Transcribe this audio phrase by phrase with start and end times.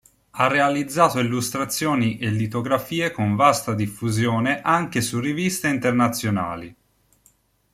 [0.31, 6.75] Ha realizzato illustrazioni e litografie con vasta diffusione anche su riviste internazionali.